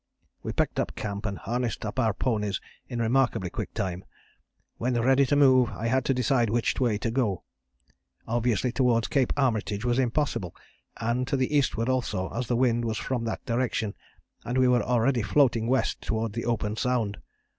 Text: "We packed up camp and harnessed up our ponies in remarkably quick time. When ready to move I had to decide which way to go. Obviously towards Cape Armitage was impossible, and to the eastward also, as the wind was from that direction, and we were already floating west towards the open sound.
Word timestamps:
"We 0.41 0.51
packed 0.51 0.79
up 0.79 0.95
camp 0.95 1.27
and 1.27 1.37
harnessed 1.37 1.85
up 1.85 1.99
our 1.99 2.11
ponies 2.11 2.59
in 2.89 2.97
remarkably 2.99 3.51
quick 3.51 3.71
time. 3.75 4.03
When 4.77 4.99
ready 4.99 5.27
to 5.27 5.35
move 5.35 5.69
I 5.69 5.85
had 5.89 6.05
to 6.05 6.13
decide 6.15 6.49
which 6.49 6.79
way 6.79 6.97
to 6.97 7.11
go. 7.11 7.43
Obviously 8.27 8.71
towards 8.71 9.09
Cape 9.09 9.31
Armitage 9.37 9.85
was 9.85 9.99
impossible, 9.99 10.55
and 10.97 11.27
to 11.27 11.37
the 11.37 11.55
eastward 11.55 11.87
also, 11.87 12.29
as 12.29 12.47
the 12.47 12.55
wind 12.57 12.83
was 12.83 12.97
from 12.97 13.25
that 13.25 13.45
direction, 13.45 13.93
and 14.43 14.57
we 14.57 14.67
were 14.67 14.81
already 14.81 15.21
floating 15.21 15.67
west 15.67 16.01
towards 16.01 16.33
the 16.33 16.45
open 16.45 16.77
sound. 16.77 17.19